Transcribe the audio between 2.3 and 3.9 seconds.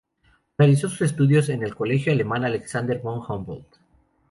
Alexander von Humboldt.